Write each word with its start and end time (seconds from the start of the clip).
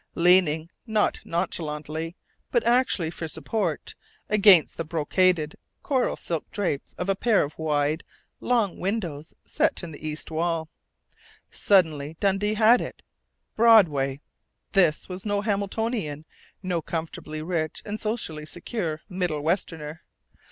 Leaning 0.15 0.71
not 0.87 1.19
nonchalantly, 1.25 2.15
but 2.49 2.63
actually 2.63 3.11
for 3.11 3.27
support 3.27 3.93
against 4.29 4.75
the 4.75 4.83
brocaded 4.83 5.55
coral 5.83 6.15
silk 6.15 6.49
drapes 6.49 6.93
of 6.97 7.07
a 7.07 7.15
pair 7.15 7.43
of 7.43 7.55
wide, 7.59 8.03
long 8.39 8.79
windows 8.79 9.35
set 9.45 9.83
in 9.83 9.91
the 9.91 10.03
east 10.07 10.31
wall. 10.31 10.69
Suddenly 11.51 12.17
Dundee 12.19 12.55
had 12.55 12.81
it.... 12.81 13.03
Broadway! 13.55 14.21
This 14.71 15.07
was 15.07 15.23
no 15.23 15.41
Hamiltonian, 15.41 16.25
no 16.63 16.81
comfortably 16.81 17.43
rich 17.43 17.83
and 17.85 18.01
socially 18.01 18.47
secure 18.47 19.01
Middle 19.07 19.41
westerner. 19.41 20.01